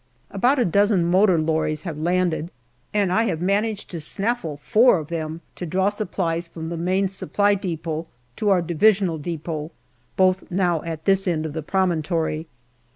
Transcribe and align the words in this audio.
About 0.31 0.57
a 0.57 0.65
dozen 0.65 1.05
motor 1.05 1.37
lorries 1.39 1.83
have 1.83 1.99
landed, 1.99 2.49
and 2.91 3.13
I 3.13 3.25
have 3.25 3.39
managed 3.39 3.91
to 3.91 3.99
snaffle 3.99 4.57
four 4.57 4.97
of 4.97 5.09
them 5.09 5.41
to 5.57 5.67
draw 5.67 5.89
supplies 5.89 6.47
from 6.47 6.69
the 6.69 6.75
Main 6.75 7.07
Supply 7.07 7.53
depot 7.53 8.07
to 8.37 8.49
our 8.49 8.63
divisional 8.63 9.19
depot, 9.19 9.69
both 10.17 10.49
now 10.49 10.81
at 10.81 11.05
this 11.05 11.27
end 11.27 11.45
of 11.45 11.53
the 11.53 11.61
promontory. 11.61 12.47